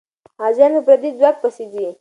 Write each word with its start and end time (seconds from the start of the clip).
غازيان 0.39 0.71
په 0.75 0.81
پردي 0.87 1.09
ځواک 1.19 1.35
پسې 1.41 1.65
ځي. 1.73 1.85